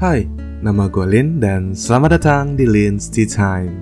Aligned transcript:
Hai, 0.00 0.24
nama 0.64 0.88
gue 0.88 1.04
Lin 1.04 1.44
dan 1.44 1.76
selamat 1.76 2.16
datang 2.16 2.56
di 2.56 2.64
Lin's 2.64 3.12
Tea 3.12 3.28
Time. 3.28 3.76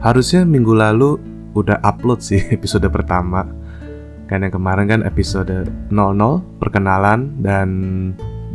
Harusnya 0.00 0.48
minggu 0.48 0.72
lalu 0.72 1.20
udah 1.52 1.76
upload 1.84 2.24
sih 2.24 2.40
episode 2.56 2.88
pertama. 2.88 3.44
Kan 4.32 4.48
yang 4.48 4.56
kemarin 4.56 4.88
kan 4.88 5.00
episode 5.04 5.68
00 5.92 5.92
perkenalan 6.56 7.36
dan 7.44 7.68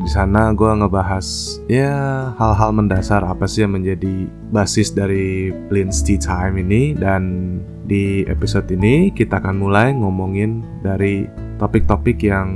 di 0.02 0.10
sana 0.10 0.50
gue 0.50 0.82
ngebahas 0.82 1.62
ya 1.70 2.34
hal-hal 2.34 2.74
mendasar 2.74 3.22
apa 3.22 3.46
sih 3.46 3.62
yang 3.62 3.78
menjadi 3.78 4.26
basis 4.50 4.90
dari 4.90 5.54
Lin's 5.70 6.02
Tea 6.02 6.18
Time 6.18 6.58
ini 6.58 6.98
dan 6.98 7.62
di 7.86 8.26
episode 8.26 8.66
ini 8.74 9.14
kita 9.14 9.38
akan 9.38 9.62
mulai 9.62 9.94
ngomongin 9.94 10.66
dari 10.82 11.30
topik-topik 11.62 12.26
yang 12.26 12.50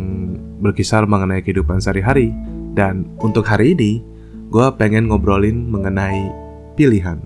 berkisar 0.66 1.06
mengenai 1.06 1.46
kehidupan 1.46 1.78
sehari-hari. 1.78 2.34
Dan 2.74 3.06
untuk 3.22 3.46
hari 3.46 3.78
ini, 3.78 4.02
gue 4.50 4.68
pengen 4.82 5.06
ngobrolin 5.06 5.70
mengenai 5.70 6.26
pilihan. 6.74 7.22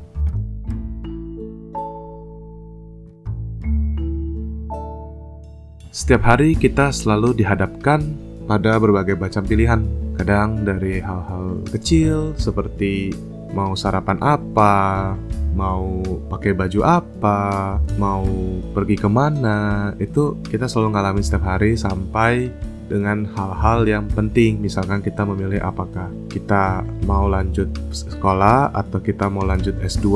Setiap 5.90 6.22
hari 6.22 6.54
kita 6.54 6.92
selalu 6.92 7.40
dihadapkan 7.40 8.04
pada 8.46 8.76
berbagai 8.78 9.16
macam 9.16 9.42
pilihan. 9.48 9.82
Kadang 10.20 10.68
dari 10.68 11.00
hal-hal 11.00 11.64
kecil 11.72 12.36
seperti 12.36 13.16
mau 13.54 13.74
sarapan 13.74 14.18
apa, 14.22 15.16
mau 15.54 16.02
pakai 16.30 16.54
baju 16.54 16.80
apa, 16.86 17.40
mau 17.98 18.24
pergi 18.72 18.96
ke 18.96 19.10
mana, 19.10 19.92
itu 20.00 20.38
kita 20.48 20.70
selalu 20.70 20.96
ngalamin 20.96 21.26
setiap 21.26 21.44
hari 21.46 21.76
sampai 21.76 22.54
dengan 22.90 23.24
hal-hal 23.38 23.86
yang 23.86 24.06
penting. 24.10 24.58
Misalkan 24.58 25.06
kita 25.06 25.24
memilih 25.24 25.62
apakah 25.62 26.10
kita 26.28 26.82
mau 27.06 27.30
lanjut 27.30 27.70
sekolah 27.94 28.74
atau 28.74 28.98
kita 29.00 29.30
mau 29.30 29.46
lanjut 29.46 29.78
S2 29.80 30.08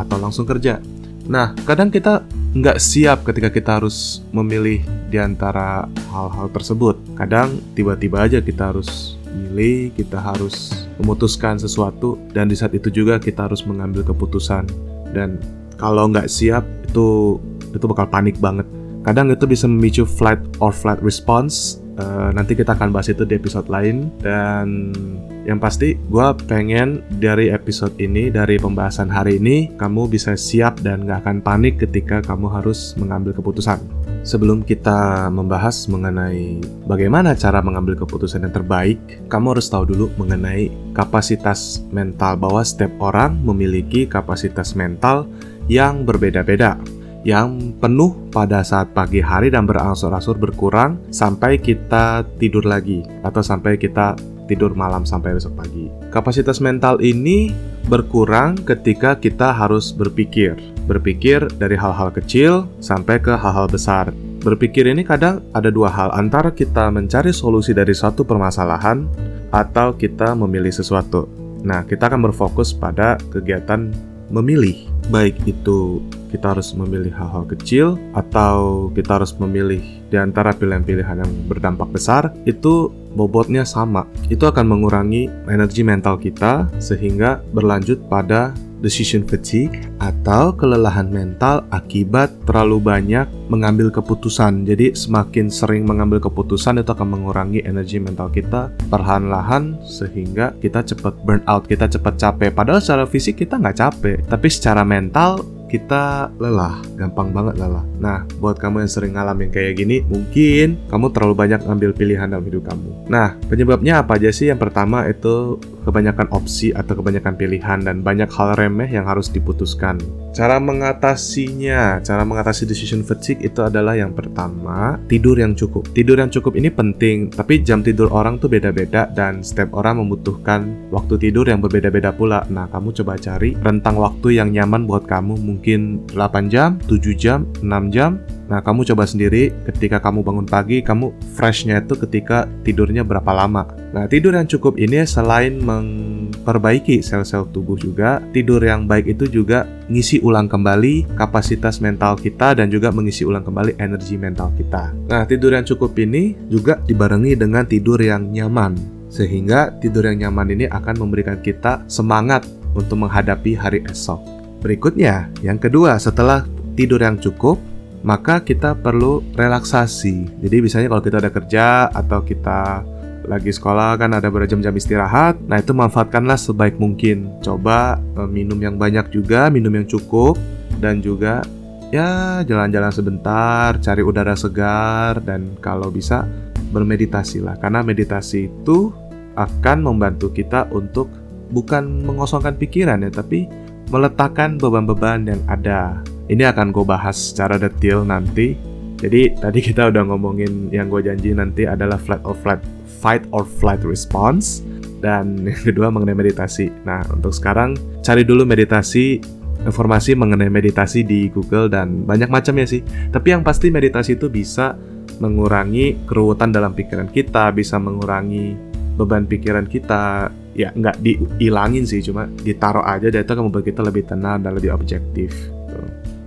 atau 0.00 0.16
langsung 0.16 0.48
kerja. 0.48 0.80
Nah, 1.28 1.54
kadang 1.62 1.92
kita 1.92 2.26
nggak 2.52 2.82
siap 2.82 3.22
ketika 3.24 3.48
kita 3.48 3.78
harus 3.78 4.20
memilih 4.34 4.82
di 5.08 5.20
antara 5.20 5.86
hal-hal 6.10 6.50
tersebut. 6.50 6.98
Kadang 7.14 7.60
tiba-tiba 7.76 8.26
aja 8.26 8.42
kita 8.42 8.74
harus 8.74 9.20
milih, 9.32 9.92
kita 9.96 10.20
harus 10.20 10.86
memutuskan 11.00 11.56
sesuatu 11.58 12.20
dan 12.36 12.46
di 12.46 12.56
saat 12.56 12.76
itu 12.76 12.92
juga 12.92 13.16
kita 13.18 13.48
harus 13.48 13.64
mengambil 13.64 14.04
keputusan. 14.04 14.68
Dan 15.12 15.40
kalau 15.80 16.08
nggak 16.08 16.28
siap 16.28 16.62
itu 16.86 17.40
itu 17.72 17.84
bakal 17.88 18.06
panik 18.08 18.36
banget. 18.38 18.68
Kadang 19.02 19.34
itu 19.34 19.48
bisa 19.48 19.66
memicu 19.66 20.06
flight 20.06 20.38
or 20.62 20.70
flight 20.70 21.00
response. 21.02 21.82
Uh, 21.98 22.32
nanti 22.32 22.56
kita 22.56 22.72
akan 22.72 22.94
bahas 22.94 23.10
itu 23.10 23.26
di 23.26 23.34
episode 23.34 23.66
lain. 23.66 24.08
Dan 24.22 24.94
yang 25.42 25.58
pasti 25.58 25.98
gue 25.98 26.26
pengen 26.46 27.02
dari 27.18 27.50
episode 27.50 27.92
ini 27.98 28.30
dari 28.30 28.62
pembahasan 28.62 29.10
hari 29.10 29.42
ini 29.42 29.74
kamu 29.74 30.06
bisa 30.06 30.38
siap 30.38 30.78
dan 30.86 31.02
nggak 31.02 31.26
akan 31.26 31.36
panik 31.42 31.82
ketika 31.82 32.22
kamu 32.22 32.46
harus 32.46 32.94
mengambil 32.94 33.34
keputusan 33.34 33.82
Sebelum 34.22 34.62
kita 34.62 35.26
membahas 35.34 35.90
mengenai 35.90 36.62
bagaimana 36.86 37.34
cara 37.34 37.58
mengambil 37.58 37.98
keputusan 37.98 38.46
yang 38.46 38.54
terbaik, 38.54 38.98
kamu 39.26 39.58
harus 39.58 39.66
tahu 39.66 39.90
dulu 39.90 40.14
mengenai 40.14 40.70
kapasitas 40.94 41.82
mental 41.90 42.38
bahwa 42.38 42.62
setiap 42.62 42.94
orang 43.02 43.34
memiliki 43.42 44.06
kapasitas 44.06 44.78
mental 44.78 45.26
yang 45.66 46.06
berbeda-beda 46.06 46.78
yang 47.26 47.74
penuh 47.78 48.14
pada 48.34 48.62
saat 48.66 48.90
pagi 48.94 49.22
hari 49.22 49.50
dan 49.50 49.66
berangsur-angsur 49.66 50.38
berkurang 50.38 50.98
sampai 51.14 51.58
kita 51.58 52.26
tidur 52.38 52.66
lagi 52.66 53.02
atau 53.22 53.42
sampai 53.42 53.78
kita 53.78 54.18
tidur 54.50 54.74
malam 54.74 55.06
sampai 55.06 55.34
besok 55.34 55.54
pagi. 55.58 55.86
Kapasitas 56.10 56.58
mental 56.58 56.98
ini 56.98 57.50
berkurang 57.86 58.58
ketika 58.62 59.18
kita 59.18 59.54
harus 59.54 59.94
berpikir 59.94 60.58
berpikir 60.86 61.46
dari 61.58 61.78
hal-hal 61.78 62.10
kecil 62.10 62.66
sampai 62.82 63.18
ke 63.22 63.34
hal-hal 63.34 63.70
besar. 63.70 64.10
Berpikir 64.42 64.90
ini 64.90 65.06
kadang 65.06 65.38
ada 65.54 65.70
dua 65.70 65.86
hal, 65.86 66.10
antara 66.18 66.50
kita 66.50 66.90
mencari 66.90 67.30
solusi 67.30 67.70
dari 67.70 67.94
suatu 67.94 68.26
permasalahan 68.26 69.06
atau 69.54 69.94
kita 69.94 70.34
memilih 70.34 70.74
sesuatu. 70.74 71.30
Nah, 71.62 71.86
kita 71.86 72.10
akan 72.10 72.26
berfokus 72.26 72.74
pada 72.74 73.14
kegiatan 73.30 73.94
memilih, 74.32 74.88
baik 75.12 75.38
itu 75.46 76.02
kita 76.32 76.56
harus 76.56 76.72
memilih 76.72 77.12
hal-hal 77.12 77.44
kecil 77.44 78.00
atau 78.16 78.88
kita 78.96 79.20
harus 79.20 79.36
memilih 79.36 79.84
di 80.08 80.16
antara 80.16 80.56
pilihan-pilihan 80.56 81.20
yang 81.20 81.32
berdampak 81.46 81.92
besar, 81.92 82.32
itu 82.48 82.88
bobotnya 83.12 83.62
sama. 83.68 84.08
Itu 84.32 84.48
akan 84.48 84.64
mengurangi 84.64 85.28
energi 85.52 85.84
mental 85.84 86.16
kita 86.16 86.72
sehingga 86.80 87.44
berlanjut 87.52 88.08
pada 88.08 88.56
decision 88.82 89.22
fatigue, 89.22 89.78
atau 90.02 90.50
kelelahan 90.52 91.08
mental 91.08 91.62
akibat 91.70 92.34
terlalu 92.44 92.82
banyak 92.82 93.24
mengambil 93.46 93.88
keputusan. 93.88 94.66
Jadi 94.66 94.92
semakin 94.92 95.46
sering 95.46 95.86
mengambil 95.86 96.18
keputusan 96.18 96.82
itu 96.82 96.90
akan 96.90 97.08
mengurangi 97.14 97.62
energi 97.62 98.02
mental 98.02 98.28
kita 98.28 98.74
perlahan-lahan 98.90 99.78
sehingga 99.86 100.52
kita 100.58 100.82
cepat 100.82 101.14
burn 101.22 101.40
out, 101.46 101.64
kita 101.70 101.86
cepat 101.86 102.18
capek. 102.18 102.50
Padahal 102.50 102.82
secara 102.82 103.06
fisik 103.06 103.40
kita 103.40 103.56
nggak 103.56 103.78
capek, 103.78 104.16
tapi 104.26 104.48
secara 104.50 104.82
mental 104.82 105.61
kita 105.72 106.28
lelah, 106.36 106.84
gampang 107.00 107.32
banget 107.32 107.56
lelah. 107.56 107.80
Nah, 107.96 108.28
buat 108.36 108.60
kamu 108.60 108.84
yang 108.84 108.92
sering 108.92 109.16
ngalamin 109.16 109.48
kayak 109.48 109.80
gini, 109.80 110.04
mungkin 110.04 110.76
kamu 110.92 111.08
terlalu 111.16 111.32
banyak 111.32 111.64
ngambil 111.64 111.96
pilihan 111.96 112.28
dalam 112.28 112.44
hidup 112.44 112.68
kamu. 112.68 113.08
Nah, 113.08 113.40
penyebabnya 113.48 114.04
apa 114.04 114.20
aja 114.20 114.28
sih? 114.28 114.52
Yang 114.52 114.68
pertama 114.68 115.08
itu 115.08 115.56
kebanyakan 115.88 116.28
opsi 116.30 116.76
atau 116.76 116.92
kebanyakan 116.94 117.34
pilihan 117.40 117.80
dan 117.82 118.04
banyak 118.04 118.28
hal 118.28 118.52
remeh 118.54 118.92
yang 118.92 119.08
harus 119.08 119.32
diputuskan. 119.32 119.96
Cara 120.32 120.56
mengatasinya, 120.56 122.00
cara 122.00 122.24
mengatasi 122.24 122.64
decision 122.64 123.04
fatigue 123.04 123.40
itu 123.44 123.60
adalah 123.60 123.96
yang 123.96 124.16
pertama, 124.16 124.96
tidur 125.08 125.36
yang 125.36 125.52
cukup. 125.52 125.88
Tidur 125.92 126.20
yang 126.20 126.32
cukup 126.32 126.56
ini 126.56 126.72
penting, 126.72 127.32
tapi 127.32 127.60
jam 127.60 127.84
tidur 127.84 128.08
orang 128.12 128.40
tuh 128.40 128.48
beda-beda 128.48 129.08
dan 129.12 129.44
setiap 129.44 129.76
orang 129.76 130.00
membutuhkan 130.00 130.88
waktu 130.88 131.16
tidur 131.28 131.48
yang 131.48 131.60
berbeda-beda 131.60 132.12
pula. 132.12 132.44
Nah, 132.48 132.68
kamu 132.68 132.92
coba 133.02 133.16
cari 133.20 133.56
rentang 133.60 134.00
waktu 134.00 134.40
yang 134.40 134.52
nyaman 134.52 134.88
buat 134.88 135.04
kamu 135.04 135.36
mungkin 135.36 135.61
8 135.62 136.50
jam, 136.50 136.76
7 136.90 137.14
jam, 137.14 137.46
6 137.62 137.94
jam. 137.94 138.18
Nah, 138.50 138.60
kamu 138.60 138.84
coba 138.92 139.08
sendiri 139.08 139.48
ketika 139.64 139.96
kamu 139.96 140.20
bangun 140.20 140.44
pagi, 140.44 140.84
kamu 140.84 141.14
freshnya 141.32 141.80
itu 141.80 141.96
ketika 141.96 142.44
tidurnya 142.66 143.00
berapa 143.00 143.32
lama. 143.32 143.64
Nah, 143.96 144.04
tidur 144.04 144.36
yang 144.36 144.44
cukup 144.44 144.76
ini 144.76 145.08
selain 145.08 145.56
memperbaiki 145.62 147.00
sel-sel 147.00 147.48
tubuh 147.48 147.80
juga, 147.80 148.20
tidur 148.36 148.60
yang 148.60 148.84
baik 148.84 149.16
itu 149.16 149.24
juga 149.24 149.64
ngisi 149.88 150.20
ulang 150.20 150.52
kembali 150.52 151.16
kapasitas 151.16 151.80
mental 151.80 152.18
kita 152.20 152.60
dan 152.60 152.68
juga 152.68 152.92
mengisi 152.92 153.24
ulang 153.24 153.40
kembali 153.40 153.80
energi 153.80 154.20
mental 154.20 154.52
kita. 154.58 154.92
Nah, 155.08 155.24
tidur 155.24 155.56
yang 155.56 155.64
cukup 155.64 155.96
ini 155.96 156.36
juga 156.52 156.76
dibarengi 156.84 157.32
dengan 157.38 157.64
tidur 157.64 158.02
yang 158.04 158.28
nyaman. 158.28 158.76
Sehingga 159.12 159.76
tidur 159.80 160.08
yang 160.08 160.28
nyaman 160.28 160.56
ini 160.56 160.64
akan 160.68 160.96
memberikan 160.96 161.40
kita 161.40 161.84
semangat 161.84 162.48
untuk 162.72 163.00
menghadapi 163.00 163.52
hari 163.56 163.84
esok. 163.88 164.41
Berikutnya, 164.62 165.26
yang 165.42 165.58
kedua, 165.58 165.98
setelah 165.98 166.46
tidur 166.78 167.02
yang 167.02 167.18
cukup, 167.18 167.58
maka 168.06 168.42
kita 168.42 168.78
perlu 168.78 169.22
relaksasi. 169.34 170.42
Jadi 170.42 170.56
misalnya 170.62 170.88
kalau 170.90 171.02
kita 171.02 171.18
ada 171.18 171.30
kerja 171.34 171.66
atau 171.90 172.22
kita 172.22 172.86
lagi 173.22 173.54
sekolah 173.54 173.98
kan 174.02 174.18
ada 174.18 174.26
berjam-jam 174.30 174.74
istirahat, 174.74 175.38
nah 175.46 175.62
itu 175.62 175.70
manfaatkanlah 175.70 176.34
sebaik 176.38 176.78
mungkin. 176.78 177.30
Coba 177.38 178.02
e, 178.18 178.26
minum 178.26 178.58
yang 178.58 178.74
banyak 178.78 179.14
juga, 179.14 179.46
minum 179.50 179.70
yang 179.70 179.86
cukup 179.86 180.34
dan 180.82 180.98
juga 180.98 181.46
ya 181.94 182.42
jalan-jalan 182.42 182.90
sebentar, 182.90 183.78
cari 183.78 184.02
udara 184.02 184.34
segar 184.34 185.22
dan 185.22 185.54
kalau 185.62 185.90
bisa 185.90 186.26
bermeditasi 186.74 187.38
lah. 187.42 187.54
Karena 187.62 187.86
meditasi 187.86 188.50
itu 188.50 188.90
akan 189.38 189.86
membantu 189.86 190.34
kita 190.34 190.66
untuk 190.74 191.06
bukan 191.54 192.02
mengosongkan 192.02 192.58
pikiran 192.58 193.06
ya, 193.06 193.10
tapi 193.14 193.46
meletakkan 193.92 194.56
beban-beban 194.56 195.28
yang 195.28 195.42
ada. 195.44 196.00
Ini 196.32 196.48
akan 196.48 196.72
gue 196.72 196.84
bahas 196.88 197.14
secara 197.14 197.60
detail 197.60 198.08
nanti. 198.08 198.56
Jadi 198.96 199.30
tadi 199.44 199.60
kita 199.60 199.92
udah 199.92 200.08
ngomongin 200.08 200.72
yang 200.72 200.88
gue 200.88 201.04
janji 201.04 201.36
nanti 201.36 201.68
adalah 201.68 202.00
flight 202.00 202.24
or 202.24 202.32
flight, 202.40 202.62
fight 202.88 203.22
or 203.36 203.44
flight 203.44 203.84
response 203.84 204.64
dan 205.04 205.36
yang 205.52 205.60
kedua 205.60 205.92
mengenai 205.92 206.16
meditasi. 206.16 206.72
Nah 206.88 207.04
untuk 207.12 207.36
sekarang 207.36 207.76
cari 208.00 208.24
dulu 208.24 208.48
meditasi 208.48 209.20
informasi 209.62 210.18
mengenai 210.18 210.50
meditasi 210.50 211.06
di 211.06 211.30
Google 211.30 211.70
dan 211.70 212.08
banyak 212.08 212.32
macam 212.32 212.56
ya 212.58 212.66
sih. 212.66 212.82
Tapi 213.12 213.36
yang 213.36 213.44
pasti 213.46 213.70
meditasi 213.70 214.18
itu 214.18 214.26
bisa 214.26 214.74
mengurangi 215.22 216.02
keruwetan 216.08 216.50
dalam 216.50 216.74
pikiran 216.74 217.06
kita, 217.06 217.54
bisa 217.54 217.78
mengurangi 217.78 218.58
beban 218.98 219.24
pikiran 219.26 219.70
kita, 219.70 220.34
ya 220.52 220.68
nggak 220.72 221.00
dihilangin 221.00 221.84
sih 221.88 222.04
cuma 222.04 222.28
ditaruh 222.44 222.84
aja 222.84 223.08
akan 223.08 223.48
membuat 223.48 223.64
kita 223.68 223.80
lebih 223.80 224.04
tenang 224.04 224.44
dan 224.44 224.52
lebih 224.52 224.72
objektif 224.72 225.32
gitu. 225.32 225.78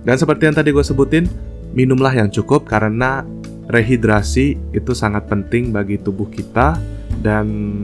dan 0.02 0.16
seperti 0.18 0.50
yang 0.50 0.56
tadi 0.56 0.74
gue 0.74 0.82
sebutin 0.82 1.30
minumlah 1.76 2.10
yang 2.10 2.28
cukup 2.32 2.66
karena 2.66 3.22
rehidrasi 3.70 4.56
itu 4.74 4.92
sangat 4.94 5.26
penting 5.26 5.74
bagi 5.74 5.98
tubuh 5.98 6.26
kita 6.30 6.78
dan 7.20 7.78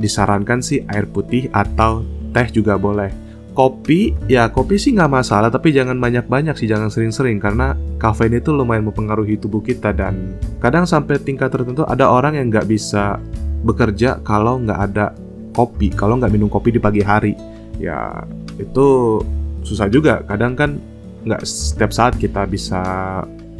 disarankan 0.00 0.62
sih 0.62 0.86
air 0.88 1.04
putih 1.10 1.50
atau 1.52 2.06
teh 2.32 2.48
juga 2.48 2.78
boleh. 2.78 3.10
Kopi, 3.58 4.14
ya 4.30 4.46
kopi 4.54 4.78
sih 4.78 4.94
nggak 4.94 5.10
masalah, 5.10 5.50
tapi 5.50 5.74
jangan 5.74 5.98
banyak-banyak 5.98 6.54
sih, 6.54 6.70
jangan 6.70 6.94
sering-sering 6.94 7.42
karena 7.42 7.74
kafein 7.98 8.38
itu 8.38 8.54
lumayan 8.54 8.86
mempengaruhi 8.86 9.34
tubuh 9.34 9.58
kita 9.58 9.90
dan 9.90 10.38
kadang 10.62 10.86
sampai 10.86 11.18
tingkat 11.18 11.50
tertentu 11.50 11.82
ada 11.82 12.06
orang 12.06 12.38
yang 12.38 12.54
nggak 12.54 12.70
bisa 12.70 13.18
bekerja 13.66 14.22
kalau 14.22 14.62
nggak 14.62 14.78
ada 14.78 15.10
kopi, 15.58 15.90
kalau 15.90 16.14
nggak 16.22 16.30
minum 16.30 16.46
kopi 16.46 16.70
di 16.70 16.78
pagi 16.78 17.02
hari. 17.02 17.34
Ya 17.82 18.22
itu 18.62 19.18
susah 19.66 19.90
juga. 19.90 20.22
Kadang 20.22 20.54
kan 20.54 20.78
nggak 21.26 21.42
setiap 21.42 21.90
saat 21.90 22.14
kita 22.14 22.46
bisa 22.46 22.80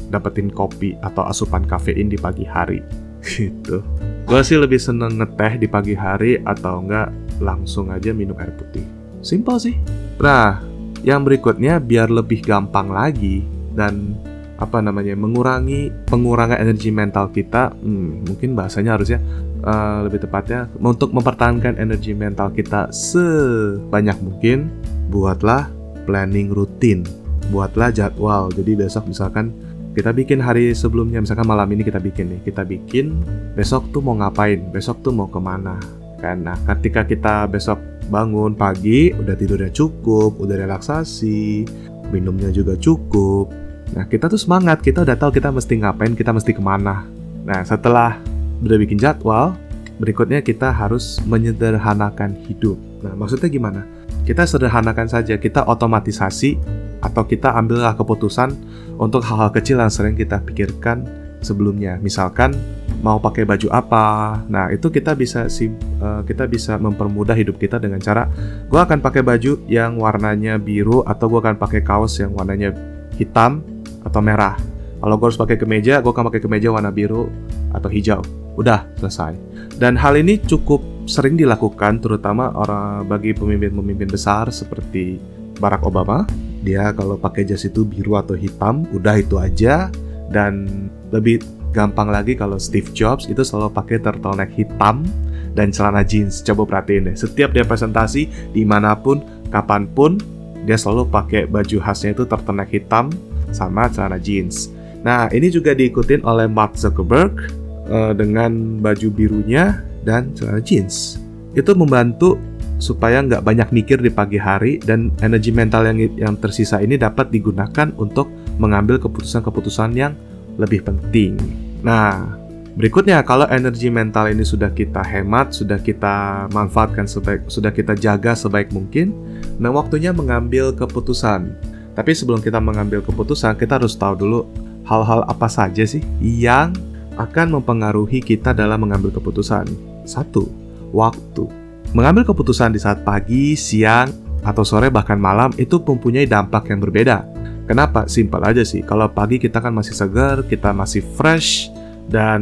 dapetin 0.08 0.48
kopi 0.48 0.94
atau 1.02 1.26
asupan 1.26 1.66
kafein 1.66 2.06
di 2.06 2.16
pagi 2.16 2.46
hari 2.46 2.78
gitu. 3.26 3.82
Gue 4.24 4.40
sih 4.46 4.56
lebih 4.60 4.78
seneng 4.78 5.18
ngeteh 5.18 5.58
di 5.58 5.66
pagi 5.66 5.98
hari 5.98 6.38
atau 6.46 6.84
enggak 6.84 7.10
langsung 7.42 7.90
aja 7.90 8.14
minum 8.14 8.38
air 8.38 8.54
putih. 8.54 8.84
Simpel 9.18 9.58
sih. 9.58 9.74
Nah, 10.22 10.62
yang 11.02 11.26
berikutnya 11.26 11.82
biar 11.82 12.12
lebih 12.12 12.44
gampang 12.44 12.90
lagi 12.92 13.42
dan 13.74 14.14
apa 14.58 14.82
namanya 14.82 15.14
mengurangi 15.14 15.94
pengurangan 16.10 16.58
energi 16.58 16.90
mental 16.90 17.30
kita 17.30 17.70
hmm, 17.78 18.26
mungkin 18.26 18.58
bahasanya 18.58 18.98
harusnya 18.98 19.22
uh, 19.64 20.06
lebih 20.06 20.22
tepatnya 20.26 20.66
untuk 20.78 21.10
mempertahankan 21.14 21.78
energi 21.78 22.12
mental 22.12 22.50
kita 22.52 22.90
sebanyak 22.90 24.18
mungkin 24.22 24.68
buatlah 25.08 25.70
planning 26.04 26.52
rutin. 26.52 27.06
Buatlah 27.48 27.88
jadwal. 27.94 28.52
Jadi 28.52 28.76
besok 28.76 29.08
misalkan 29.08 29.56
kita 29.96 30.12
bikin 30.12 30.38
hari 30.38 30.76
sebelumnya 30.76 31.18
misalkan 31.18 31.48
malam 31.48 31.66
ini 31.72 31.82
kita 31.82 31.98
bikin 31.98 32.28
nih 32.36 32.40
kita 32.44 32.62
bikin 32.62 33.24
besok 33.56 33.88
tuh 33.90 34.04
mau 34.04 34.14
ngapain? 34.20 34.68
Besok 34.68 35.00
tuh 35.00 35.16
mau 35.16 35.26
ke 35.26 35.40
mana? 35.40 35.80
Karena 36.18 36.52
ketika 36.74 37.06
kita 37.08 37.48
besok 37.48 37.80
bangun 38.08 38.56
pagi 38.56 39.12
udah 39.16 39.36
tidurnya 39.36 39.72
cukup 39.72 40.36
udah 40.40 40.56
relaksasi 40.66 41.64
minumnya 42.12 42.48
juga 42.52 42.76
cukup. 42.76 43.52
Nah, 43.96 44.04
kita 44.04 44.28
tuh 44.28 44.40
semangat, 44.40 44.84
kita 44.84 45.04
udah 45.04 45.16
tahu 45.16 45.32
kita 45.32 45.48
mesti 45.48 45.80
ngapain, 45.80 46.12
kita 46.12 46.32
mesti 46.32 46.52
ke 46.52 46.60
mana. 46.60 47.08
Nah, 47.48 47.64
setelah 47.64 48.20
udah 48.62 48.78
bikin 48.78 48.98
jadwal, 48.98 49.54
berikutnya 49.98 50.42
kita 50.42 50.70
harus 50.70 51.18
menyederhanakan 51.26 52.38
hidup. 52.46 52.78
Nah, 53.02 53.14
maksudnya 53.14 53.50
gimana? 53.50 53.82
Kita 54.26 54.44
sederhanakan 54.44 55.08
saja, 55.08 55.40
kita 55.40 55.64
otomatisasi 55.64 56.58
atau 57.00 57.22
kita 57.24 57.54
ambillah 57.54 57.94
keputusan 57.94 58.52
untuk 58.98 59.22
hal-hal 59.24 59.54
kecil 59.54 59.78
yang 59.78 59.90
sering 59.90 60.18
kita 60.18 60.42
pikirkan 60.42 61.06
sebelumnya. 61.40 61.96
Misalkan 62.02 62.54
mau 63.00 63.22
pakai 63.22 63.46
baju 63.46 63.70
apa. 63.70 64.38
Nah, 64.50 64.70
itu 64.74 64.90
kita 64.90 65.14
bisa 65.14 65.46
sim, 65.46 65.78
uh, 66.02 66.26
kita 66.26 66.50
bisa 66.50 66.76
mempermudah 66.76 67.34
hidup 67.38 67.56
kita 67.56 67.78
dengan 67.78 68.02
cara 68.02 68.26
gue 68.66 68.80
akan 68.80 68.98
pakai 68.98 69.22
baju 69.22 69.62
yang 69.70 69.96
warnanya 70.02 70.58
biru 70.58 71.06
atau 71.06 71.30
gue 71.30 71.40
akan 71.40 71.56
pakai 71.56 71.80
kaos 71.86 72.18
yang 72.18 72.34
warnanya 72.34 72.74
hitam 73.14 73.62
atau 74.02 74.18
merah. 74.18 74.58
Kalau 74.98 75.14
gue 75.14 75.26
harus 75.30 75.38
pakai 75.38 75.56
kemeja, 75.56 76.02
gue 76.02 76.10
akan 76.10 76.26
pakai 76.26 76.42
kemeja 76.42 76.74
warna 76.74 76.90
biru 76.90 77.30
atau 77.70 77.86
hijau. 77.86 78.47
Udah 78.58 78.90
selesai. 78.98 79.38
Dan 79.78 79.94
hal 79.94 80.18
ini 80.18 80.42
cukup 80.42 80.82
sering 81.06 81.38
dilakukan, 81.38 82.02
terutama 82.02 82.50
orang 82.58 83.06
bagi 83.06 83.30
pemimpin-pemimpin 83.30 84.10
besar 84.10 84.50
seperti 84.50 85.22
Barack 85.62 85.86
Obama. 85.86 86.26
Dia 86.66 86.90
kalau 86.90 87.14
pakai 87.14 87.46
jas 87.46 87.62
itu 87.62 87.86
biru 87.86 88.18
atau 88.18 88.34
hitam, 88.34 88.82
udah 88.90 89.14
itu 89.22 89.38
aja. 89.38 89.86
Dan 90.28 90.90
lebih 91.14 91.40
gampang 91.70 92.10
lagi 92.10 92.34
kalau 92.34 92.58
Steve 92.58 92.90
Jobs 92.92 93.30
itu 93.30 93.40
selalu 93.46 93.70
pakai 93.72 94.02
turtleneck 94.02 94.50
hitam 94.52 95.06
dan 95.54 95.70
celana 95.70 96.02
jeans. 96.02 96.42
Coba 96.42 96.66
perhatiin 96.66 97.08
deh, 97.08 97.16
setiap 97.16 97.54
dia 97.54 97.62
presentasi 97.62 98.52
di 98.52 98.62
mana 98.66 98.98
pun, 98.98 99.22
kapan 99.54 99.86
pun, 99.88 100.18
dia 100.66 100.76
selalu 100.76 101.08
pakai 101.08 101.48
baju 101.48 101.78
khasnya 101.80 102.12
itu 102.12 102.26
turtleneck 102.26 102.68
hitam 102.74 103.08
sama 103.54 103.88
celana 103.88 104.20
jeans. 104.20 104.68
Nah, 105.00 105.30
ini 105.30 105.48
juga 105.48 105.72
diikutin 105.72 106.26
oleh 106.26 106.50
Mark 106.50 106.74
Zuckerberg 106.74 107.54
uh, 107.88 108.12
dengan 108.14 108.78
baju 108.78 109.08
birunya 109.10 109.82
dan 110.06 110.32
celana 110.36 110.62
jeans. 110.62 111.18
Itu 111.56 111.74
membantu 111.74 112.38
supaya 112.78 113.18
nggak 113.26 113.42
banyak 113.42 113.68
mikir 113.74 113.98
di 113.98 114.08
pagi 114.08 114.38
hari 114.38 114.78
dan 114.78 115.10
energi 115.18 115.50
mental 115.50 115.82
yang 115.90 115.98
yang 116.14 116.34
tersisa 116.38 116.78
ini 116.78 116.94
dapat 116.94 117.34
digunakan 117.34 117.90
untuk 117.98 118.30
mengambil 118.62 119.02
keputusan-keputusan 119.02 119.90
yang 119.98 120.14
lebih 120.58 120.86
penting. 120.86 121.34
Nah, 121.82 122.38
berikutnya 122.78 123.22
kalau 123.26 123.46
energi 123.50 123.90
mental 123.90 124.30
ini 124.30 124.46
sudah 124.46 124.70
kita 124.70 125.02
hemat, 125.02 125.54
sudah 125.54 125.78
kita 125.82 126.46
manfaatkan 126.54 127.06
sebaik, 127.06 127.50
sudah 127.50 127.74
kita 127.74 127.98
jaga 127.98 128.34
sebaik 128.34 128.70
mungkin, 128.70 129.14
nah 129.58 129.74
waktunya 129.74 130.14
mengambil 130.14 130.70
keputusan. 130.74 131.54
Tapi 131.98 132.14
sebelum 132.14 132.38
kita 132.38 132.62
mengambil 132.62 133.02
keputusan, 133.02 133.58
kita 133.58 133.82
harus 133.82 133.98
tahu 133.98 134.14
dulu 134.14 134.46
hal-hal 134.86 135.26
apa 135.26 135.50
saja 135.50 135.82
sih 135.82 136.02
yang 136.22 136.70
akan 137.18 137.60
mempengaruhi 137.60 138.22
kita 138.22 138.54
dalam 138.54 138.86
mengambil 138.86 139.10
keputusan. 139.10 139.66
Satu, 140.06 140.46
waktu. 140.94 141.50
Mengambil 141.92 142.24
keputusan 142.24 142.72
di 142.72 142.80
saat 142.80 143.02
pagi, 143.02 143.58
siang, 143.58 144.08
atau 144.46 144.62
sore 144.62 144.88
bahkan 144.88 145.18
malam 145.18 145.50
itu 145.58 145.82
mempunyai 145.82 146.24
dampak 146.24 146.70
yang 146.70 146.78
berbeda. 146.78 147.26
Kenapa? 147.66 148.08
Simpel 148.08 148.40
aja 148.46 148.64
sih. 148.64 148.80
Kalau 148.80 149.10
pagi 149.12 149.36
kita 149.36 149.60
kan 149.60 149.74
masih 149.74 149.92
segar, 149.92 150.46
kita 150.46 150.72
masih 150.72 151.04
fresh, 151.18 151.68
dan 152.08 152.40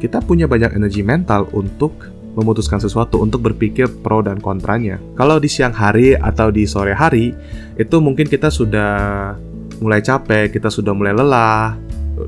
kita 0.00 0.24
punya 0.24 0.48
banyak 0.48 0.72
energi 0.72 1.04
mental 1.04 1.46
untuk 1.52 1.92
memutuskan 2.32 2.80
sesuatu 2.80 3.20
untuk 3.20 3.44
berpikir 3.44 3.86
pro 4.00 4.24
dan 4.24 4.40
kontranya. 4.40 4.96
Kalau 5.20 5.36
di 5.36 5.52
siang 5.52 5.76
hari 5.76 6.16
atau 6.16 6.48
di 6.48 6.64
sore 6.64 6.96
hari, 6.96 7.36
itu 7.76 7.96
mungkin 8.00 8.24
kita 8.24 8.48
sudah 8.48 9.36
mulai 9.84 10.00
capek, 10.00 10.48
kita 10.48 10.72
sudah 10.72 10.96
mulai 10.96 11.12
lelah, 11.12 11.76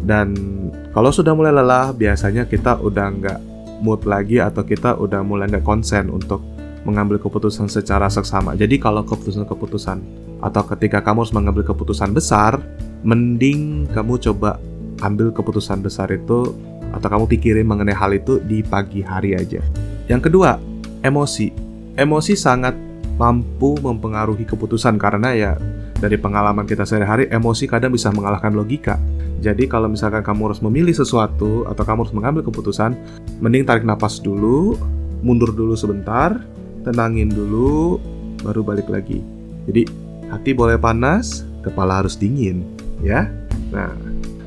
dan 0.02 0.34
kalau 0.90 1.14
sudah 1.14 1.36
mulai 1.36 1.54
lelah, 1.54 1.94
biasanya 1.94 2.48
kita 2.48 2.80
udah 2.80 3.06
nggak 3.14 3.38
mood 3.84 4.02
lagi 4.08 4.40
atau 4.40 4.64
kita 4.64 4.96
udah 4.96 5.20
mulai 5.20 5.46
nggak 5.50 5.66
konsen 5.66 6.08
untuk 6.08 6.40
mengambil 6.84 7.20
keputusan 7.20 7.66
secara 7.68 8.08
seksama. 8.08 8.54
Jadi 8.54 8.76
kalau 8.80 9.02
keputusan-keputusan 9.04 9.98
atau 10.44 10.62
ketika 10.76 11.00
kamu 11.00 11.24
harus 11.24 11.34
mengambil 11.34 11.64
keputusan 11.64 12.12
besar, 12.12 12.60
mending 13.04 13.88
kamu 13.92 14.20
coba 14.20 14.60
ambil 15.00 15.32
keputusan 15.32 15.80
besar 15.80 16.12
itu 16.12 16.52
atau 16.94 17.08
kamu 17.10 17.24
pikirin 17.26 17.66
mengenai 17.66 17.96
hal 17.96 18.14
itu 18.14 18.38
di 18.44 18.62
pagi 18.62 19.02
hari 19.02 19.34
aja. 19.34 19.64
Yang 20.06 20.30
kedua, 20.30 20.60
emosi. 21.02 21.50
Emosi 21.96 22.36
sangat 22.36 22.76
mampu 23.16 23.78
mempengaruhi 23.78 24.44
keputusan 24.44 24.98
karena 24.98 25.34
ya 25.34 25.52
dari 25.98 26.16
pengalaman 26.18 26.66
kita 26.66 26.82
sehari-hari 26.82 27.30
emosi 27.30 27.70
kadang 27.70 27.94
bisa 27.94 28.10
mengalahkan 28.10 28.54
logika. 28.54 28.98
Jadi 29.44 29.68
kalau 29.68 29.92
misalkan 29.92 30.24
kamu 30.24 30.50
harus 30.52 30.60
memilih 30.64 30.96
sesuatu 30.96 31.68
atau 31.68 31.82
kamu 31.84 32.08
harus 32.08 32.14
mengambil 32.16 32.42
keputusan, 32.48 32.96
mending 33.44 33.68
tarik 33.68 33.84
nafas 33.84 34.18
dulu, 34.18 34.78
mundur 35.20 35.52
dulu 35.52 35.76
sebentar, 35.76 36.40
tenangin 36.80 37.28
dulu, 37.28 38.00
baru 38.40 38.64
balik 38.64 38.88
lagi. 38.88 39.20
Jadi 39.68 39.84
hati 40.32 40.56
boleh 40.56 40.80
panas, 40.80 41.44
kepala 41.60 42.00
harus 42.00 42.16
dingin, 42.16 42.64
ya. 43.04 43.28
Nah, 43.68 43.92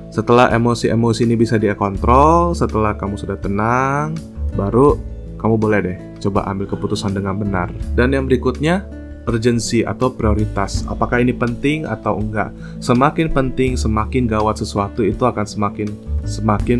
setelah 0.09 0.49
emosi-emosi 0.49 1.29
ini 1.29 1.37
bisa 1.37 1.61
dia 1.61 1.77
kontrol, 1.77 2.57
setelah 2.57 2.97
kamu 2.97 3.21
sudah 3.21 3.37
tenang, 3.37 4.17
baru 4.57 4.97
kamu 5.37 5.55
boleh 5.61 5.79
deh 5.85 5.97
coba 6.17 6.49
ambil 6.49 6.65
keputusan 6.65 7.13
dengan 7.13 7.37
benar. 7.37 7.69
Dan 7.93 8.13
yang 8.17 8.25
berikutnya, 8.25 8.85
urgensi 9.27 9.83
atau 9.83 10.09
prioritas. 10.15 10.87
Apakah 10.87 11.19
ini 11.19 11.35
penting 11.35 11.83
atau 11.83 12.17
enggak? 12.17 12.55
Semakin 12.79 13.27
penting, 13.29 13.75
semakin 13.75 14.25
gawat 14.25 14.63
sesuatu 14.63 15.03
itu 15.03 15.21
akan 15.27 15.43
semakin 15.43 15.87
semakin 16.23 16.79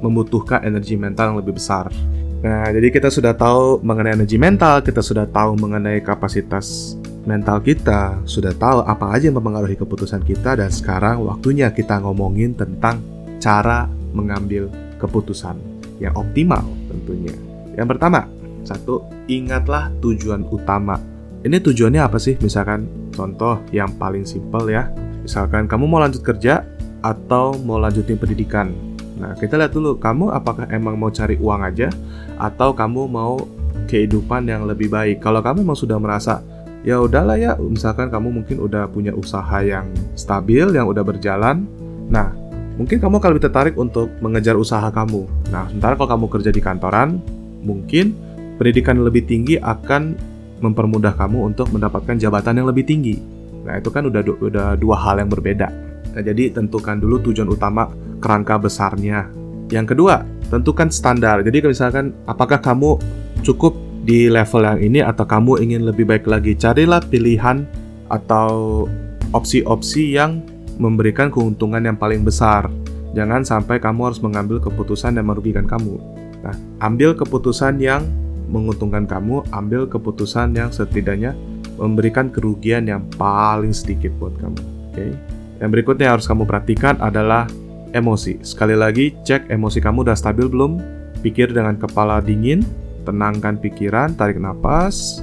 membutuhkan 0.00 0.64
energi 0.64 0.96
mental 0.96 1.34
yang 1.34 1.38
lebih 1.44 1.60
besar. 1.60 1.92
Nah, 2.38 2.70
jadi 2.70 2.88
kita 2.94 3.10
sudah 3.10 3.34
tahu 3.34 3.82
mengenai 3.82 4.14
energi 4.14 4.38
mental, 4.38 4.80
kita 4.80 5.02
sudah 5.02 5.26
tahu 5.26 5.58
mengenai 5.58 5.98
kapasitas 6.00 6.94
mental 7.26 7.58
kita, 7.60 8.22
sudah 8.24 8.54
tahu 8.54 8.86
apa 8.86 9.10
aja 9.10 9.28
yang 9.28 9.36
mempengaruhi 9.42 9.74
keputusan 9.74 10.22
kita 10.22 10.56
dan 10.56 10.70
sekarang 10.70 11.26
waktunya 11.26 11.68
kita 11.74 11.98
ngomongin 11.98 12.54
tentang 12.54 13.02
cara 13.42 13.90
mengambil 14.14 14.70
keputusan 15.02 15.58
yang 15.98 16.14
optimal 16.14 16.62
tentunya. 16.88 17.34
Yang 17.74 17.98
pertama, 17.98 18.30
satu, 18.62 19.02
ingatlah 19.26 19.90
tujuan 19.98 20.46
utama. 20.46 20.98
Ini 21.38 21.62
tujuannya 21.62 22.02
apa 22.02 22.18
sih? 22.18 22.34
Misalkan 22.42 23.10
contoh 23.14 23.62
yang 23.70 23.94
paling 23.94 24.26
simpel 24.26 24.66
ya. 24.74 24.90
Misalkan 25.22 25.70
kamu 25.70 25.86
mau 25.86 26.02
lanjut 26.02 26.26
kerja 26.26 26.66
atau 26.98 27.54
mau 27.62 27.78
lanjutin 27.78 28.18
pendidikan. 28.18 28.74
Nah, 29.18 29.34
kita 29.38 29.58
lihat 29.58 29.74
dulu, 29.74 29.98
kamu 29.98 30.34
apakah 30.34 30.66
emang 30.70 30.98
mau 30.98 31.10
cari 31.10 31.38
uang 31.38 31.62
aja 31.62 31.90
atau 32.38 32.74
kamu 32.74 33.06
mau 33.06 33.38
kehidupan 33.86 34.46
yang 34.50 34.66
lebih 34.66 34.90
baik. 34.90 35.22
Kalau 35.22 35.38
kamu 35.38 35.62
memang 35.62 35.78
sudah 35.78 35.98
merasa 35.98 36.42
ya 36.82 36.98
udahlah 37.02 37.38
ya, 37.38 37.54
misalkan 37.58 38.10
kamu 38.10 38.42
mungkin 38.42 38.58
udah 38.62 38.90
punya 38.90 39.14
usaha 39.14 39.62
yang 39.62 39.90
stabil, 40.18 40.70
yang 40.74 40.86
udah 40.90 41.02
berjalan. 41.02 41.66
Nah, 42.10 42.34
mungkin 42.78 42.98
kamu 42.98 43.18
akan 43.18 43.30
lebih 43.34 43.44
tertarik 43.50 43.74
untuk 43.78 44.10
mengejar 44.22 44.54
usaha 44.54 44.86
kamu. 44.90 45.26
Nah, 45.54 45.70
sementara 45.70 45.94
kalau 45.98 46.10
kamu 46.18 46.26
kerja 46.38 46.50
di 46.50 46.62
kantoran, 46.62 47.18
mungkin 47.62 48.14
pendidikan 48.58 49.02
lebih 49.02 49.26
tinggi 49.26 49.58
akan 49.58 50.18
mempermudah 50.58 51.14
kamu 51.14 51.54
untuk 51.54 51.70
mendapatkan 51.70 52.18
jabatan 52.18 52.62
yang 52.62 52.68
lebih 52.68 52.84
tinggi. 52.86 53.16
Nah, 53.64 53.78
itu 53.78 53.92
kan 53.92 54.08
udah 54.08 54.22
udah 54.24 54.68
dua 54.80 54.96
hal 54.96 55.20
yang 55.22 55.30
berbeda. 55.30 55.68
Nah, 56.14 56.22
jadi 56.24 56.50
tentukan 56.50 56.98
dulu 56.98 57.20
tujuan 57.30 57.48
utama 57.50 57.90
kerangka 58.18 58.58
besarnya. 58.58 59.28
Yang 59.68 59.94
kedua, 59.94 60.24
tentukan 60.48 60.88
standar. 60.88 61.44
Jadi 61.44 61.60
misalkan 61.62 62.16
apakah 62.24 62.58
kamu 62.58 62.96
cukup 63.44 63.76
di 64.08 64.32
level 64.32 64.64
yang 64.64 64.80
ini 64.80 65.00
atau 65.04 65.28
kamu 65.28 65.60
ingin 65.60 65.84
lebih 65.84 66.08
baik 66.08 66.24
lagi, 66.24 66.56
carilah 66.56 67.04
pilihan 67.04 67.68
atau 68.08 68.88
opsi-opsi 69.36 70.16
yang 70.16 70.40
memberikan 70.80 71.28
keuntungan 71.28 71.84
yang 71.84 71.98
paling 72.00 72.24
besar. 72.24 72.72
Jangan 73.12 73.44
sampai 73.44 73.76
kamu 73.76 74.08
harus 74.08 74.20
mengambil 74.24 74.56
keputusan 74.62 75.20
yang 75.20 75.28
merugikan 75.28 75.68
kamu. 75.68 76.00
Nah, 76.40 76.54
ambil 76.80 77.12
keputusan 77.12 77.76
yang 77.82 78.06
menguntungkan 78.48 79.04
kamu, 79.04 79.44
ambil 79.52 79.84
keputusan 79.86 80.56
yang 80.56 80.72
setidaknya 80.72 81.36
memberikan 81.78 82.32
kerugian 82.32 82.88
yang 82.90 83.06
paling 83.14 83.70
sedikit 83.70 84.10
buat 84.18 84.34
kamu. 84.40 84.58
Oke. 84.58 84.92
Okay? 84.96 85.10
Yang 85.58 85.70
berikutnya 85.74 86.04
yang 86.10 86.14
harus 86.18 86.28
kamu 86.30 86.42
perhatikan 86.46 86.94
adalah 86.98 87.46
emosi. 87.92 88.42
Sekali 88.42 88.74
lagi, 88.74 89.14
cek 89.22 89.50
emosi 89.50 89.78
kamu 89.82 90.06
udah 90.06 90.16
stabil 90.18 90.46
belum? 90.46 90.78
Pikir 91.22 91.50
dengan 91.50 91.74
kepala 91.74 92.22
dingin, 92.22 92.62
tenangkan 93.02 93.58
pikiran, 93.58 94.14
tarik 94.14 94.38
nafas, 94.38 95.22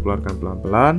keluarkan 0.00 0.34
pelan-pelan, 0.40 0.96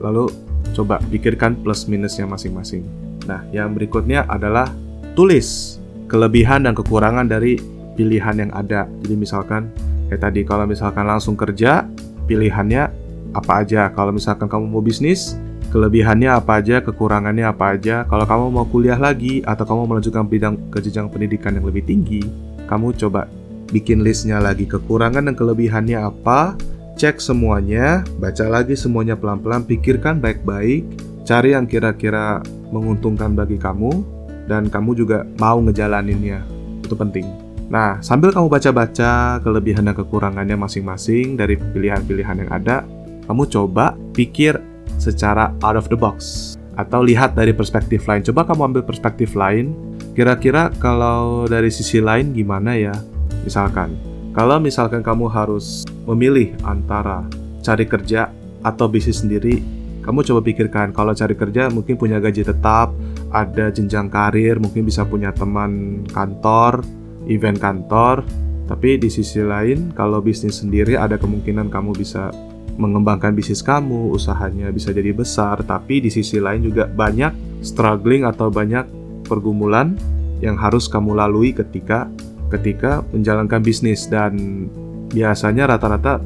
lalu 0.00 0.28
coba 0.76 1.00
pikirkan 1.08 1.56
plus 1.60 1.88
minusnya 1.88 2.28
masing-masing. 2.28 2.84
Nah, 3.24 3.44
yang 3.54 3.72
berikutnya 3.72 4.28
adalah 4.28 4.68
tulis 5.16 5.78
kelebihan 6.10 6.68
dan 6.68 6.76
kekurangan 6.76 7.24
dari 7.28 7.56
pilihan 7.96 8.48
yang 8.48 8.52
ada. 8.52 8.88
Jadi 9.04 9.14
misalkan 9.16 9.72
kayak 10.12 10.28
tadi 10.28 10.44
kalau 10.44 10.68
misalkan 10.68 11.08
langsung 11.08 11.32
kerja, 11.32 11.88
pilihannya 12.28 12.92
apa 13.32 13.64
aja. 13.64 13.88
Kalau 13.96 14.12
misalkan 14.12 14.44
kamu 14.44 14.68
mau 14.68 14.84
bisnis, 14.84 15.40
kelebihannya 15.72 16.28
apa 16.28 16.60
aja, 16.60 16.84
kekurangannya 16.84 17.48
apa 17.48 17.72
aja. 17.72 18.04
Kalau 18.04 18.28
kamu 18.28 18.44
mau 18.52 18.68
kuliah 18.68 19.00
lagi 19.00 19.40
atau 19.40 19.64
kamu 19.64 19.88
melanjutkan 19.88 20.28
bidang 20.28 20.60
ke 20.68 20.84
pendidikan 21.08 21.56
yang 21.56 21.64
lebih 21.64 21.88
tinggi, 21.88 22.20
kamu 22.68 22.92
coba 23.00 23.24
bikin 23.72 24.04
listnya 24.04 24.36
lagi 24.36 24.68
kekurangan 24.68 25.24
dan 25.24 25.32
kelebihannya 25.32 25.96
apa, 25.96 26.60
cek 27.00 27.16
semuanya, 27.16 28.04
baca 28.20 28.44
lagi 28.52 28.76
semuanya 28.76 29.16
pelan-pelan, 29.16 29.64
pikirkan 29.64 30.20
baik-baik, 30.20 30.84
cari 31.24 31.56
yang 31.56 31.64
kira-kira 31.64 32.44
menguntungkan 32.68 33.32
bagi 33.32 33.56
kamu 33.56 34.04
dan 34.44 34.68
kamu 34.68 34.92
juga 34.92 35.24
mau 35.40 35.56
ngejalaninnya. 35.64 36.44
Itu 36.84 37.00
penting. 37.00 37.41
Nah, 37.72 38.04
sambil 38.04 38.36
kamu 38.36 38.52
baca-baca 38.52 39.40
kelebihan 39.40 39.88
dan 39.88 39.96
kekurangannya 39.96 40.60
masing-masing 40.60 41.40
dari 41.40 41.56
pilihan-pilihan 41.56 42.44
yang 42.44 42.50
ada, 42.52 42.84
kamu 43.24 43.48
coba 43.48 43.96
pikir 44.12 44.60
secara 45.00 45.56
out 45.64 45.80
of 45.80 45.88
the 45.88 45.96
box 45.96 46.52
atau 46.76 47.00
lihat 47.00 47.32
dari 47.32 47.56
perspektif 47.56 48.04
lain. 48.04 48.20
Coba 48.28 48.44
kamu 48.44 48.76
ambil 48.76 48.82
perspektif 48.84 49.32
lain. 49.32 49.72
Kira-kira 50.12 50.68
kalau 50.76 51.48
dari 51.48 51.72
sisi 51.72 52.04
lain 52.04 52.36
gimana 52.36 52.76
ya? 52.76 52.92
Misalkan, 53.48 53.96
kalau 54.36 54.60
misalkan 54.60 55.00
kamu 55.00 55.32
harus 55.32 55.88
memilih 56.04 56.52
antara 56.68 57.24
cari 57.64 57.88
kerja 57.88 58.28
atau 58.60 58.84
bisnis 58.84 59.24
sendiri, 59.24 59.64
kamu 60.04 60.20
coba 60.28 60.44
pikirkan 60.44 60.92
kalau 60.92 61.16
cari 61.16 61.32
kerja 61.32 61.72
mungkin 61.72 61.96
punya 61.96 62.20
gaji 62.20 62.44
tetap, 62.44 62.92
ada 63.32 63.72
jenjang 63.72 64.12
karir, 64.12 64.60
mungkin 64.60 64.84
bisa 64.84 65.08
punya 65.08 65.32
teman 65.32 66.04
kantor, 66.12 66.84
event 67.26 67.58
kantor. 67.58 68.24
Tapi 68.70 68.96
di 68.96 69.12
sisi 69.12 69.42
lain, 69.42 69.92
kalau 69.92 70.22
bisnis 70.22 70.62
sendiri 70.62 70.96
ada 70.96 71.18
kemungkinan 71.18 71.68
kamu 71.68 71.92
bisa 71.98 72.32
mengembangkan 72.80 73.36
bisnis 73.36 73.60
kamu, 73.60 74.16
usahanya 74.16 74.72
bisa 74.72 74.94
jadi 74.96 75.12
besar, 75.12 75.60
tapi 75.66 76.00
di 76.00 76.08
sisi 76.08 76.40
lain 76.40 76.64
juga 76.64 76.88
banyak 76.88 77.60
struggling 77.60 78.24
atau 78.24 78.48
banyak 78.48 78.88
pergumulan 79.28 79.92
yang 80.40 80.56
harus 80.56 80.88
kamu 80.88 81.14
lalui 81.14 81.54
ketika 81.54 82.08
ketika 82.48 83.04
menjalankan 83.12 83.60
bisnis 83.60 84.08
dan 84.08 84.66
biasanya 85.12 85.76
rata-rata 85.76 86.20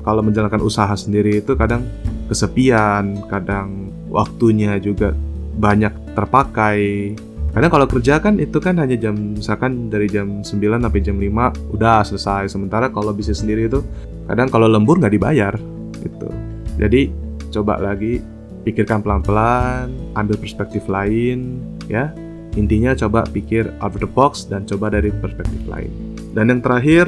kalau 0.00 0.24
menjalankan 0.24 0.60
usaha 0.64 0.92
sendiri 0.96 1.44
itu 1.44 1.52
kadang 1.56 1.84
kesepian, 2.28 3.20
kadang 3.28 3.92
waktunya 4.08 4.80
juga 4.80 5.12
banyak 5.60 5.92
terpakai. 6.16 7.14
Kadang 7.50 7.70
kalau 7.70 7.86
kerja 7.90 8.22
kan 8.22 8.38
itu 8.38 8.62
kan 8.62 8.78
hanya 8.78 8.94
jam 8.94 9.34
misalkan 9.34 9.90
dari 9.90 10.06
jam 10.06 10.46
9 10.46 10.54
sampai 10.54 11.00
jam 11.02 11.18
5 11.18 11.74
udah 11.74 12.06
selesai. 12.06 12.46
Sementara 12.46 12.86
kalau 12.94 13.10
bisnis 13.10 13.42
sendiri 13.42 13.66
itu 13.66 13.82
kadang 14.30 14.46
kalau 14.46 14.70
lembur 14.70 15.02
nggak 15.02 15.10
dibayar 15.10 15.54
gitu. 15.98 16.28
Jadi 16.78 17.10
coba 17.50 17.82
lagi 17.82 18.22
pikirkan 18.62 19.02
pelan-pelan, 19.02 19.90
ambil 20.14 20.38
perspektif 20.38 20.86
lain 20.86 21.58
ya. 21.90 22.14
Intinya 22.58 22.94
coba 22.98 23.26
pikir 23.30 23.70
out 23.78 23.94
of 23.94 24.02
the 24.02 24.10
box 24.10 24.46
dan 24.46 24.66
coba 24.66 24.90
dari 24.90 25.10
perspektif 25.10 25.62
lain. 25.70 25.90
Dan 26.34 26.50
yang 26.50 26.58
terakhir, 26.62 27.06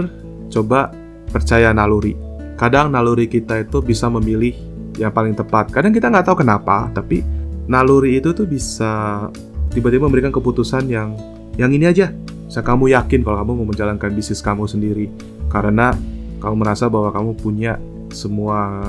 coba 0.51 0.95
percaya 1.31 1.75
naluri. 1.75 2.15
Kadang 2.55 2.95
naluri 2.95 3.27
kita 3.27 3.67
itu 3.67 3.83
bisa 3.83 4.07
memilih 4.07 4.55
yang 4.99 5.11
paling 5.11 5.35
tepat. 5.35 5.75
Kadang 5.75 5.91
kita 5.91 6.15
nggak 6.15 6.31
tahu 6.31 6.47
kenapa, 6.47 6.87
tapi 6.95 7.27
naluri 7.67 8.23
itu 8.23 8.31
tuh 8.31 8.47
bisa 8.47 9.27
tiba-tiba 9.73 10.07
memberikan 10.07 10.33
keputusan 10.33 10.89
yang 10.89 11.17
yang 11.57 11.73
ini 11.73 11.89
aja. 11.89 12.13
Bisa 12.47 12.61
kamu 12.61 12.93
yakin 12.93 13.25
kalau 13.25 13.41
kamu 13.41 13.53
mau 13.65 13.67
menjalankan 13.73 14.13
bisnis 14.13 14.45
kamu 14.45 14.69
sendiri 14.69 15.09
karena 15.49 15.97
kamu 16.45 16.55
merasa 16.61 16.89
bahwa 16.93 17.09
kamu 17.09 17.33
punya 17.41 17.81
semua 18.13 18.85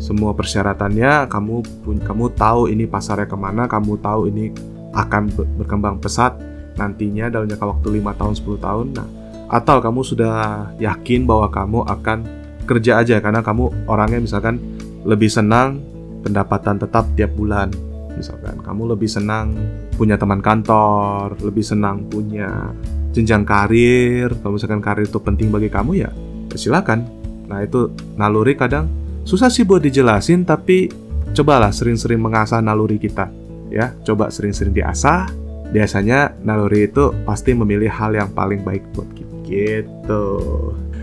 semua 0.00 0.32
persyaratannya, 0.34 1.28
kamu 1.28 1.54
kamu 2.02 2.24
tahu 2.34 2.72
ini 2.72 2.88
pasarnya 2.88 3.28
ke 3.28 3.36
mana, 3.36 3.68
kamu 3.68 4.00
tahu 4.00 4.32
ini 4.32 4.50
akan 4.96 5.30
berkembang 5.60 6.00
pesat 6.00 6.34
nantinya 6.76 7.28
dalam 7.28 7.46
jangka 7.48 7.68
waktu 7.68 8.00
5 8.00 8.18
tahun 8.18 8.34
10 8.34 8.66
tahun. 8.66 8.86
Nah, 8.96 9.08
atau 9.52 9.76
kamu 9.84 10.00
sudah 10.00 10.34
yakin 10.80 11.28
bahwa 11.28 11.52
kamu 11.52 11.84
akan 11.84 12.18
kerja 12.64 13.04
aja 13.04 13.20
karena 13.20 13.44
kamu 13.44 13.68
orangnya 13.84 14.24
misalkan 14.24 14.56
lebih 15.04 15.28
senang 15.28 15.84
pendapatan 16.24 16.80
tetap 16.80 17.04
tiap 17.14 17.30
bulan. 17.36 17.68
Misalkan 18.16 18.60
kamu 18.60 18.96
lebih 18.96 19.10
senang 19.10 19.54
punya 19.96 20.16
teman 20.16 20.40
kantor, 20.44 21.36
lebih 21.40 21.64
senang 21.64 22.06
punya 22.06 22.70
jenjang 23.12 23.44
karir. 23.44 24.32
Kalau 24.40 24.56
misalkan 24.56 24.80
karir 24.80 25.06
itu 25.06 25.20
penting 25.20 25.52
bagi 25.52 25.68
kamu 25.68 26.02
ya, 26.02 26.10
ya 26.52 26.56
silakan. 26.56 27.04
Nah 27.46 27.60
itu 27.60 27.92
naluri 28.16 28.56
kadang 28.56 28.88
susah 29.22 29.52
sih 29.52 29.62
buat 29.62 29.84
dijelasin, 29.84 30.42
tapi 30.48 30.88
cobalah 31.32 31.70
sering-sering 31.70 32.20
mengasah 32.20 32.60
naluri 32.60 33.00
kita. 33.00 33.28
Ya, 33.72 33.96
coba 34.04 34.28
sering-sering 34.28 34.76
diasah. 34.76 35.32
Biasanya 35.72 36.36
naluri 36.44 36.92
itu 36.92 37.16
pasti 37.24 37.56
memilih 37.56 37.88
hal 37.88 38.12
yang 38.12 38.28
paling 38.36 38.60
baik 38.60 38.84
buat 38.92 39.08
kita. 39.16 39.32
Gitu. 39.48 40.26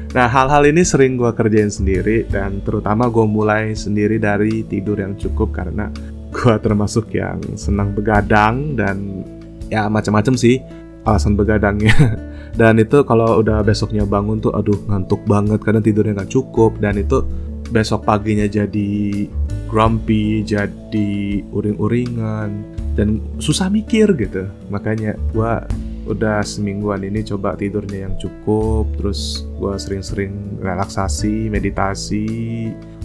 Nah, 0.10 0.25
hal-hal 0.25 0.66
ini 0.66 0.82
sering 0.82 1.22
gue 1.22 1.30
kerjain 1.38 1.70
sendiri 1.70 2.25
dan 2.25 2.66
terutama 2.66 3.06
gue 3.13 3.25
mulai 3.30 3.78
sendiri 3.78 4.18
dari 4.18 4.66
tidur 4.66 4.98
yang 4.98 5.13
cukup 5.13 5.54
karena 5.54 5.94
gue 6.39 6.55
termasuk 6.63 7.12
yang 7.12 7.43
senang 7.60 7.91
begadang 7.91 8.79
dan 8.79 9.27
ya 9.67 9.91
macam-macam 9.91 10.39
sih 10.39 10.63
alasan 11.03 11.36
begadangnya. 11.36 11.96
Dan 12.60 12.79
itu 12.79 13.03
kalau 13.03 13.39
udah 13.39 13.63
besoknya 13.63 14.03
bangun 14.08 14.39
tuh 14.39 14.51
aduh 14.51 14.79
ngantuk 14.88 15.24
banget 15.27 15.60
karena 15.63 15.79
tidurnya 15.79 16.17
nggak 16.17 16.34
cukup 16.34 16.75
dan 16.81 17.00
itu 17.00 17.24
besok 17.72 18.03
paginya 18.03 18.50
jadi 18.50 19.29
grumpy, 19.69 20.43
jadi 20.43 21.46
uring-uringan 21.55 22.50
dan 22.98 23.24
susah 23.39 23.72
mikir 23.72 24.12
gitu. 24.17 24.50
Makanya 24.67 25.15
gue 25.31 25.53
udah 26.10 26.41
semingguan 26.41 27.05
ini 27.05 27.22
coba 27.22 27.53
tidurnya 27.53 28.10
yang 28.10 28.17
cukup 28.17 28.89
terus 28.98 29.46
gue 29.62 29.74
sering-sering 29.77 30.58
relaksasi 30.58 31.53
meditasi 31.53 32.25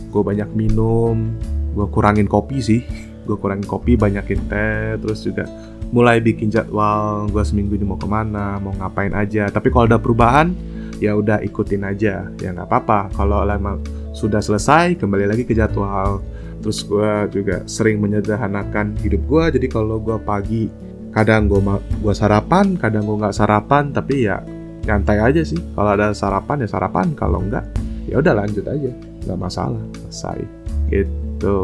gue 0.08 0.22
banyak 0.24 0.48
minum 0.56 1.36
gue 1.76 1.86
kurangin 1.92 2.24
kopi 2.24 2.64
sih 2.64 2.80
gue 3.24 3.36
kurangin 3.40 3.64
kopi 3.64 3.96
banyakin 3.96 4.40
teh 4.46 5.00
terus 5.00 5.24
juga 5.24 5.48
mulai 5.94 6.18
bikin 6.18 6.50
jadwal 6.50 7.30
gue 7.30 7.38
seminggu 7.46 7.78
ini 7.78 7.86
mau 7.86 7.94
ke 7.94 8.08
mana 8.10 8.58
mau 8.58 8.74
ngapain 8.74 9.14
aja. 9.14 9.46
Tapi 9.46 9.70
kalau 9.70 9.86
ada 9.86 10.02
perubahan 10.02 10.50
ya 10.98 11.14
udah 11.14 11.38
ikutin 11.46 11.86
aja. 11.86 12.26
Ya 12.42 12.48
nggak 12.50 12.66
apa-apa. 12.66 13.14
Kalau 13.14 13.46
lama 13.46 13.78
sudah 14.10 14.42
selesai 14.42 14.98
kembali 14.98 15.30
lagi 15.30 15.46
ke 15.46 15.54
jadwal. 15.54 16.18
Terus 16.58 16.82
gue 16.82 17.12
juga 17.30 17.62
sering 17.70 18.02
menyederhanakan 18.02 18.98
hidup 18.98 19.22
gue 19.28 19.44
jadi 19.60 19.66
kalau 19.70 20.02
gue 20.02 20.18
pagi 20.18 20.66
kadang 21.14 21.46
gue 21.46 21.62
gue 22.02 22.14
sarapan 22.16 22.74
kadang 22.74 23.06
gue 23.06 23.14
nggak 23.14 23.36
sarapan 23.36 23.94
tapi 23.94 24.26
ya 24.26 24.42
nyantai 24.82 25.22
aja 25.22 25.46
sih. 25.46 25.62
Kalau 25.78 25.94
ada 25.94 26.10
sarapan 26.10 26.66
ya 26.66 26.68
sarapan. 26.68 27.14
Kalau 27.14 27.38
enggak 27.38 27.70
ya 28.10 28.18
udah 28.18 28.34
lanjut 28.34 28.66
aja. 28.66 28.90
Nggak 29.30 29.38
masalah. 29.38 29.82
Selesai. 30.10 30.42
Gitu. 30.90 31.58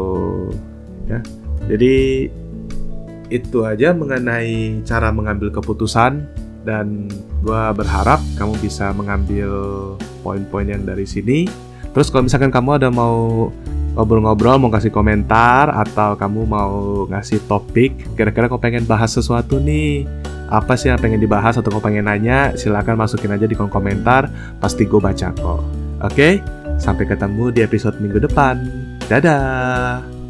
Ya 1.11 1.19
jadi 1.71 2.27
itu 3.31 3.63
aja 3.63 3.95
mengenai 3.95 4.83
cara 4.83 5.07
mengambil 5.15 5.55
keputusan 5.55 6.27
dan 6.67 7.07
gue 7.41 7.61
berharap 7.73 8.19
kamu 8.35 8.59
bisa 8.59 8.91
mengambil 8.91 9.49
poin-poin 10.21 10.67
yang 10.67 10.83
dari 10.83 11.07
sini. 11.07 11.47
Terus 11.95 12.11
kalau 12.11 12.27
misalkan 12.27 12.51
kamu 12.51 12.83
ada 12.83 12.89
mau 12.91 13.49
ngobrol-ngobrol, 13.95 14.59
mau 14.59 14.71
kasih 14.71 14.91
komentar 14.91 15.67
atau 15.71 16.15
kamu 16.15 16.47
mau 16.47 17.03
ngasih 17.11 17.43
topik, 17.47 18.15
kira-kira 18.15 18.47
kau 18.47 18.61
pengen 18.61 18.87
bahas 18.87 19.11
sesuatu 19.11 19.59
nih, 19.59 20.07
apa 20.47 20.79
sih 20.79 20.87
yang 20.87 20.99
pengen 20.99 21.19
dibahas 21.19 21.59
atau 21.59 21.67
kau 21.71 21.83
pengen 21.83 22.07
nanya, 22.07 22.55
silahkan 22.55 22.95
masukin 22.95 23.35
aja 23.35 23.43
di 23.43 23.55
kolom 23.55 23.71
komentar, 23.71 24.31
pasti 24.63 24.87
gue 24.87 24.99
baca 24.99 25.35
kok. 25.35 25.61
Oke, 26.07 26.39
sampai 26.79 27.03
ketemu 27.03 27.51
di 27.51 27.59
episode 27.67 27.99
minggu 27.99 28.23
depan. 28.23 28.63
Dadah! 29.11 30.20